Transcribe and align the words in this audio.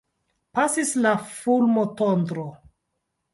Pasis 0.59 0.93
la 1.03 1.11
fulmotondro. 1.33 2.47